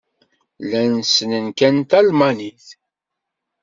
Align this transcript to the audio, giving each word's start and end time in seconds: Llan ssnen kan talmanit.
Llan 0.63 0.93
ssnen 1.07 1.47
kan 1.57 1.77
talmanit. 1.89 2.65